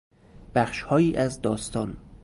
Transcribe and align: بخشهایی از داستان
بخشهایی 0.55 1.15
از 1.15 1.41
داستان 1.41 1.97